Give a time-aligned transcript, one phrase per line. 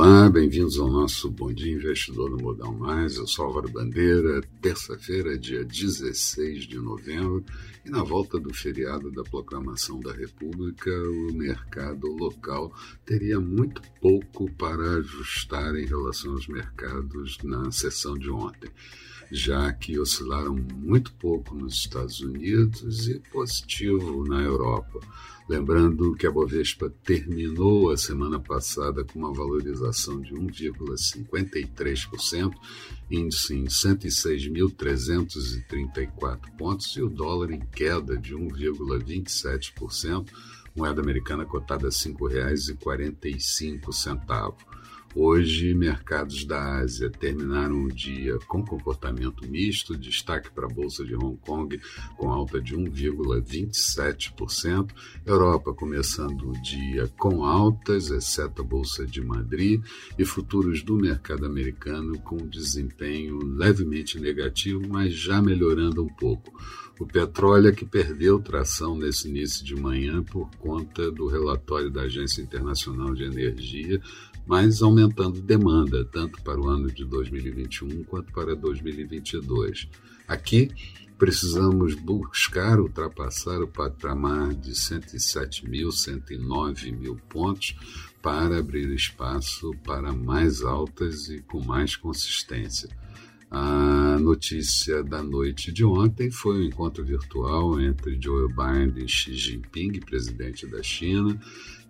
[0.00, 3.16] Olá, bem-vindos ao nosso Bom Dia Investidor no Modal Mais.
[3.16, 7.44] Eu sou Álvaro Bandeira, terça-feira, dia 16 de novembro,
[7.84, 12.72] e na volta do feriado da Proclamação da República, o mercado local
[13.04, 18.70] teria muito pouco para ajustar em relação aos mercados na sessão de ontem,
[19.30, 25.00] já que oscilaram muito pouco nos Estados Unidos e positivo na Europa.
[25.48, 32.52] Lembrando que a Bovespa terminou a semana passada com uma valorização de 1,53%,
[33.10, 40.28] índice em 106.334 pontos e o dólar em queda de 1,27%,
[40.76, 44.54] moeda americana cotada a R$ 5,45.
[45.20, 51.16] Hoje, mercados da Ásia terminaram o dia com comportamento misto, destaque para a Bolsa de
[51.16, 51.80] Hong Kong
[52.16, 54.90] com alta de 1,27%,
[55.26, 59.82] Europa começando o dia com altas, exceto a Bolsa de Madrid,
[60.16, 66.52] e futuros do mercado americano com desempenho levemente negativo, mas já melhorando um pouco.
[66.98, 72.02] O petróleo é que perdeu tração nesse início de manhã por conta do relatório da
[72.02, 74.00] Agência Internacional de Energia
[74.48, 79.86] mas aumentando demanda, tanto para o ano de 2021 quanto para 2022.
[80.26, 80.70] Aqui,
[81.18, 87.76] precisamos buscar ultrapassar o patamar de 107 mil, 109 mil pontos
[88.22, 92.88] para abrir espaço para mais altas e com mais consistência.
[93.50, 99.08] A notícia da noite de ontem foi o um encontro virtual entre Joe Biden e
[99.08, 101.40] Xi Jinping, presidente da China,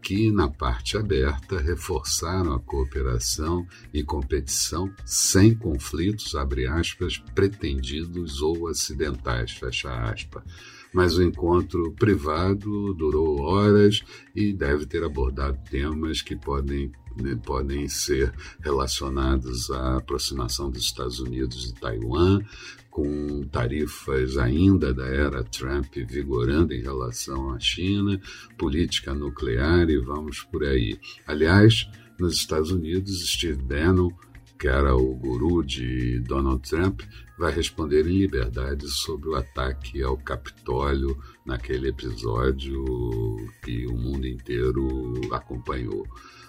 [0.01, 8.69] que, na parte aberta, reforçaram a cooperação e competição sem conflitos, abre aspas, pretendidos ou
[8.69, 10.45] acidentais, fecha aspas
[10.93, 14.03] mas o encontro privado durou horas
[14.35, 16.91] e deve ter abordado temas que podem
[17.21, 22.41] né, podem ser relacionados à aproximação dos Estados Unidos e Taiwan,
[22.91, 28.21] com tarifas ainda da era Trump vigorando em relação à China,
[28.57, 30.99] política nuclear e vamos por aí.
[31.27, 34.11] Aliás, nos Estados Unidos, Steve Bannon,
[34.59, 37.03] que era o guru de Donald Trump,
[37.39, 41.17] vai responder em liberdade sobre o ataque ao Capitólio
[41.47, 42.85] naquele episódio
[43.63, 46.05] que o mundo inteiro acompanhou.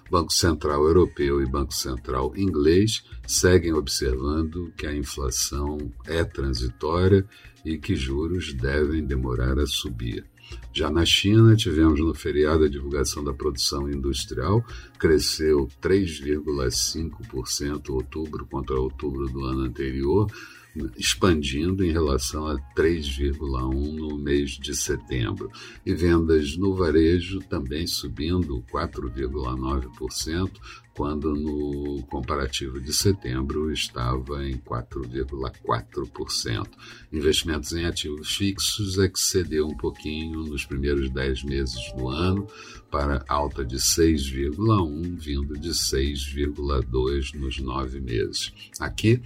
[0.09, 7.23] Banco Central Europeu e Banco Central Inglês seguem observando que a inflação é transitória
[7.63, 10.25] e que juros devem demorar a subir.
[10.73, 14.65] Já na China, tivemos no feriado a divulgação da produção industrial,
[14.97, 20.25] cresceu 3,5% outubro contra outubro do ano anterior,
[20.97, 25.49] expandindo em relação a 3,1% no mês de setembro.
[25.85, 30.51] E vendas no varejo também subindo 4,9%,
[30.99, 36.67] quando no comparativo de setembro estava em 4,4%.
[37.11, 42.45] Investimentos em ativos fixos excedeu um pouquinho nos primeiros 10 meses do ano,
[42.91, 48.51] para alta de 6,1%, vindo de 6,2% nos nove meses.
[48.79, 49.21] Aqui,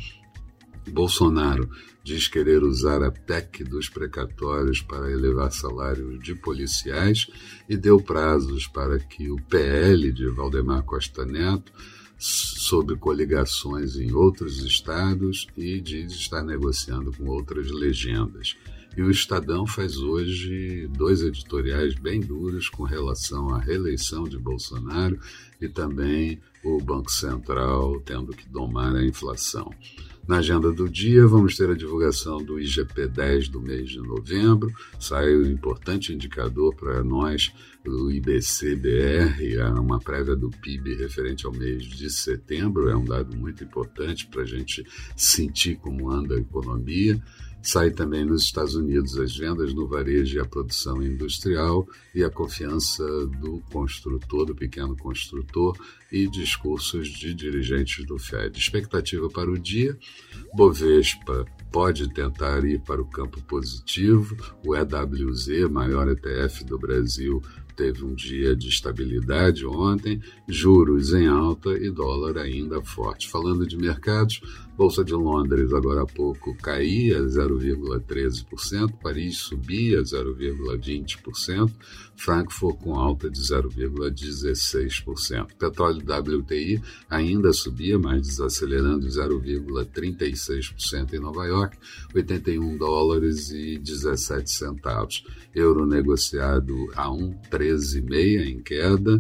[0.92, 1.70] Bolsonaro
[2.04, 7.28] diz querer usar a PEC dos precatórios para elevar salários de policiais
[7.70, 11.72] e deu prazos para que o PL de Valdemar Costa Neto
[12.18, 18.56] sobre coligações em outros estados e diz estar negociando com outras legendas.
[18.96, 25.20] E o Estadão faz hoje dois editoriais bem duros com relação à reeleição de Bolsonaro
[25.60, 29.74] e também o Banco Central tendo que domar a inflação.
[30.28, 34.72] Na agenda do dia, vamos ter a divulgação do IGP-10 do mês de novembro.
[34.98, 37.52] Sai um importante indicador para nós,
[37.86, 42.90] o IBC-BR, é uma prévia do PIB referente ao mês de setembro.
[42.90, 44.86] É um dado muito importante para a gente
[45.18, 47.22] sentir como anda a economia.
[47.64, 52.30] Sai também nos Estados Unidos as vendas no varejo e a produção industrial e a
[52.30, 53.02] confiança
[53.40, 55.78] do construtor, do pequeno construtor
[56.12, 58.60] e discursos de dirigentes do Fed.
[58.60, 59.98] Expectativa para o dia:
[60.54, 64.36] Bovespa pode tentar ir para o campo positivo,
[64.66, 67.42] o EWZ, maior ETF do Brasil,
[67.76, 73.30] teve um dia de estabilidade ontem, juros em alta e dólar ainda forte.
[73.30, 74.42] Falando de mercados,
[74.76, 81.72] Bolsa de Londres agora há pouco caía 0,13%, Paris subia 0,20%,
[82.16, 85.46] Frankfurt com alta de 0,16%.
[85.60, 91.78] Petróleo WTI ainda subia, mas desacelerando 0,36% em Nova York,
[92.16, 95.24] 81 dólares e 17 centavos.
[95.54, 97.12] Euro negociado a
[97.64, 99.20] 1,13,6 em queda,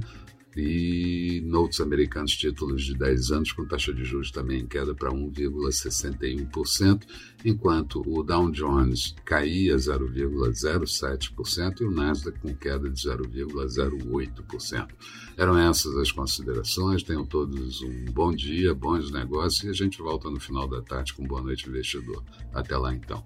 [0.56, 5.12] e notes americanos títulos de 10 anos com taxa de juros também em queda para
[5.12, 7.02] 1,61%,
[7.44, 14.88] enquanto o Dow Jones caía 0,07% e o Nasdaq com queda de 0,08%.
[15.36, 17.02] Eram essas as considerações.
[17.04, 21.14] Tenham todos um bom dia, bons negócios e a gente volta no final da tarde
[21.14, 22.24] com Boa Noite Investidor.
[22.54, 23.26] Até lá então.